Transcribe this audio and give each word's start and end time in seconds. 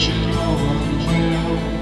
вечером 0.00 0.56
был 1.06 1.79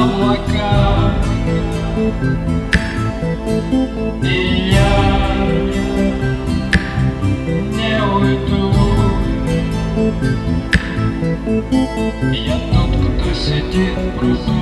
облака. 0.00 1.12
И 4.22 4.70
я 4.72 4.94
не 7.76 7.94
уйду. 8.14 8.62
Я 12.32 12.56
тот, 12.72 12.92
кто 13.18 13.28
сидит 13.34 13.96
в 13.96 14.18
пруду 14.18 14.58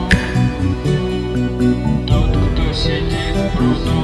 Тот, 2.08 2.30
кто 2.30 2.72
сидит 2.72 3.36
в 3.36 3.56
пруду 3.56 3.98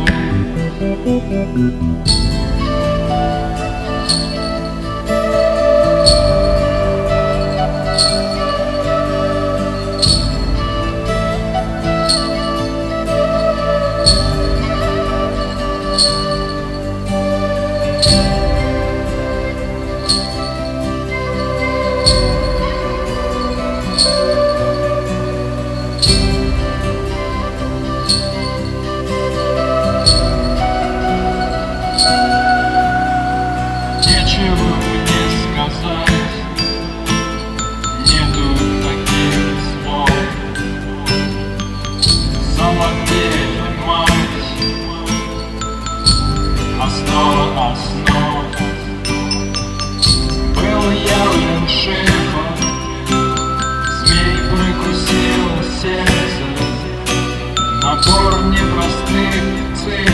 Основ 47.56 48.50
Был 50.56 50.90
явлен 50.90 51.68
шефом 51.68 52.50
Змей 54.04 54.36
прокусил 54.50 55.46
сердце. 55.80 56.46
Набор 57.80 58.32
непростых 58.46 59.34
цифр 59.76 60.13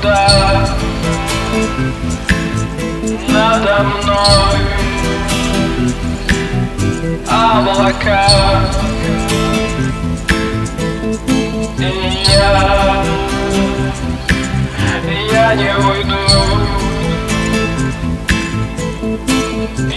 Пруда 0.00 0.68
Надо 3.28 3.84
мной 3.84 4.60
облака. 7.28 8.26
И 11.78 11.80
я, 12.28 13.04
я 15.32 15.54
не 15.54 15.72
уйду. 15.76 16.24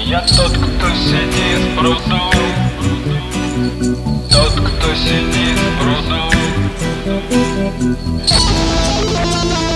Я 0.05 0.21
тот, 0.21 0.51
кто 0.51 0.87
сидит 0.95 1.59
в 1.59 1.75
пруду. 1.77 2.21
Тот, 4.31 4.53
кто 4.53 4.95
сидит 4.95 5.57
в 5.57 5.79
пруду. 5.79 6.29
И 8.59 9.61
у 9.61 9.68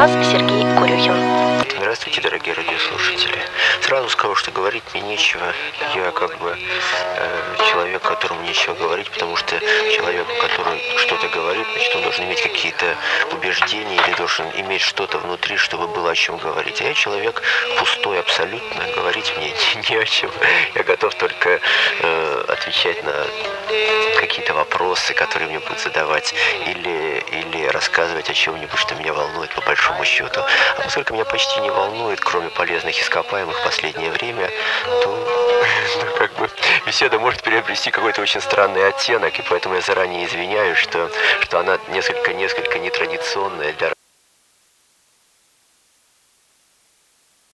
нас 0.00 0.12
Сергей 0.32 0.64
Курюхин. 0.78 1.39
Здравствуйте, 2.20 2.44
дорогие 2.44 2.54
радиослушатели. 2.54 3.38
Сразу 3.82 4.08
скажу, 4.10 4.34
что 4.34 4.50
говорить 4.50 4.82
мне 4.92 5.02
нечего. 5.02 5.54
Я 5.94 6.10
как 6.10 6.38
бы 6.38 6.56
э, 6.56 7.56
человек, 7.70 8.02
которому 8.02 8.42
нечего 8.42 8.74
говорить, 8.74 9.10
потому 9.10 9.36
что 9.36 9.58
человеку, 9.58 10.30
который 10.40 10.82
что-то 10.98 11.28
говорит, 11.28 11.66
значит, 11.72 11.96
он 11.96 12.02
должен 12.02 12.24
иметь 12.24 12.42
какие-то 12.42 12.96
убеждения 13.32 13.96
или 14.06 14.14
должен 14.16 14.46
иметь 14.54 14.82
что-то 14.82 15.18
внутри, 15.18 15.56
чтобы 15.56 15.88
было 15.88 16.10
о 16.10 16.14
чем 16.14 16.36
говорить. 16.36 16.80
А 16.80 16.84
я 16.84 16.94
человек 16.94 17.42
пустой 17.78 18.20
абсолютно, 18.20 18.84
говорить 18.94 19.32
мне 19.36 19.54
не 19.88 19.96
о 19.96 20.04
чем. 20.04 20.30
Я 20.74 20.82
готов 20.82 21.14
только 21.14 21.60
э, 22.00 22.44
отвечать 22.48 23.02
на 23.02 23.26
какие-то 24.20 24.54
вопросы, 24.54 25.14
которые 25.14 25.48
мне 25.48 25.58
будут 25.60 25.80
задавать, 25.80 26.34
или, 26.66 27.24
или 27.32 27.66
рассказывать 27.66 28.28
о 28.28 28.34
чем-нибудь, 28.34 28.78
что 28.78 28.94
меня 28.94 29.12
волнует 29.12 29.50
по 29.54 29.60
большому 29.62 30.04
счету. 30.04 30.40
А 30.40 30.82
поскольку 30.82 31.14
меня 31.14 31.24
почти 31.24 31.60
не 31.60 31.70
волнует, 31.70 32.09
кроме 32.16 32.48
полезных 32.50 32.98
ископаемых, 33.00 33.62
последних 33.64 33.90
последнее 33.90 34.10
время, 34.10 34.50
то 35.02 35.08
ну, 36.04 36.16
как 36.18 36.32
бы 36.34 36.48
беседа 36.86 37.18
может 37.18 37.42
приобрести 37.42 37.90
какой-то 37.90 38.22
очень 38.22 38.40
странный 38.40 38.86
оттенок, 38.86 39.38
и 39.38 39.42
поэтому 39.48 39.74
я 39.74 39.80
заранее 39.80 40.26
извиняюсь, 40.26 40.78
что, 40.78 41.10
что 41.42 41.60
она 41.60 41.78
несколько, 41.88 42.32
несколько 42.32 42.78
нетрадиционная 42.78 43.72
для 43.74 43.92